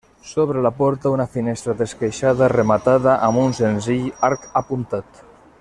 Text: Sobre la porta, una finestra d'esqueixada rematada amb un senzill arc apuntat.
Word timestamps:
Sobre 0.27 0.61
la 0.67 0.71
porta, 0.77 1.11
una 1.15 1.27
finestra 1.35 1.75
d'esqueixada 1.83 2.49
rematada 2.55 3.13
amb 3.31 3.45
un 3.45 3.57
senzill 3.63 4.11
arc 4.31 4.53
apuntat. 4.65 5.25